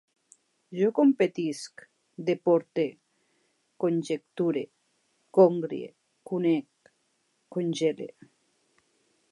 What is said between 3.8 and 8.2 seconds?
conjecture, congrie, conec, congele